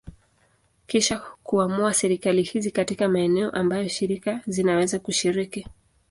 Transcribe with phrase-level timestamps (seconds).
[0.87, 5.67] Kisha kuamua serikali hizi katika maeneo ambayo shirika zinaweza kushiriki.